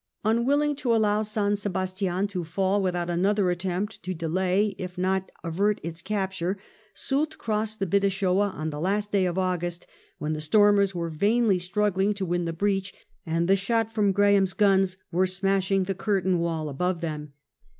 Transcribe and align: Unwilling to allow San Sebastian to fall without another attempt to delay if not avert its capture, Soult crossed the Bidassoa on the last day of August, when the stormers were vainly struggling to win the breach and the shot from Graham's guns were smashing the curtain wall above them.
Unwilling 0.25 0.75
to 0.77 0.95
allow 0.95 1.21
San 1.21 1.55
Sebastian 1.55 2.25
to 2.25 2.43
fall 2.43 2.81
without 2.81 3.07
another 3.07 3.51
attempt 3.51 4.01
to 4.01 4.15
delay 4.15 4.73
if 4.79 4.97
not 4.97 5.29
avert 5.43 5.79
its 5.83 6.01
capture, 6.01 6.57
Soult 6.91 7.37
crossed 7.37 7.77
the 7.77 7.85
Bidassoa 7.85 8.49
on 8.51 8.71
the 8.71 8.79
last 8.79 9.11
day 9.11 9.25
of 9.27 9.37
August, 9.37 9.85
when 10.17 10.33
the 10.33 10.41
stormers 10.41 10.95
were 10.95 11.11
vainly 11.11 11.59
struggling 11.59 12.15
to 12.15 12.25
win 12.25 12.45
the 12.45 12.51
breach 12.51 12.95
and 13.27 13.47
the 13.47 13.55
shot 13.55 13.93
from 13.93 14.11
Graham's 14.11 14.53
guns 14.53 14.97
were 15.11 15.27
smashing 15.27 15.83
the 15.83 15.93
curtain 15.93 16.39
wall 16.39 16.67
above 16.67 17.01
them. 17.01 17.33